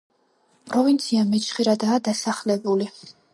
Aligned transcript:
პროვინცია 0.71 1.25
მეჩხერადაა 1.33 2.01
დასახლებული. 2.09 2.89